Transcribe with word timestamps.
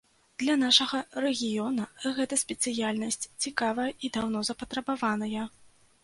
Для 0.41 0.53
нашага 0.59 0.99
рэгіёна 1.25 1.83
гэта 2.19 2.39
спецыяльнасць 2.43 3.27
цікавая 3.45 3.85
і 4.07 4.11
даўно 4.17 4.41
запатрабаваная. 4.49 5.43